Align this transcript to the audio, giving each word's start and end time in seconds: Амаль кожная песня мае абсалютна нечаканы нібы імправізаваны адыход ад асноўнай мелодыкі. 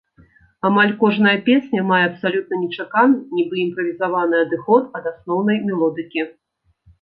Амаль 0.67 0.93
кожная 1.01 1.33
песня 1.49 1.83
мае 1.91 1.99
абсалютна 2.07 2.59
нечаканы 2.61 3.19
нібы 3.41 3.55
імправізаваны 3.65 4.35
адыход 4.47 4.83
ад 5.01 5.05
асноўнай 5.13 5.61
мелодыкі. 5.69 6.27